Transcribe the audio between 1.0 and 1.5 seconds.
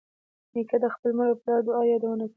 مور او